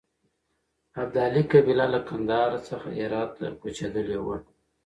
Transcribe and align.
ابدالي 1.01 1.41
قبیله 1.51 1.85
له 1.93 1.99
کندهار 2.07 2.51
څخه 2.67 2.87
هرات 2.99 3.29
ته 3.37 3.47
کوچېدلې 3.61 4.19
وه. 4.25 4.37